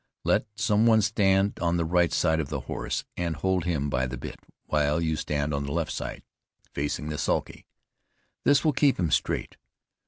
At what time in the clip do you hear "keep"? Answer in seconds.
8.73-8.97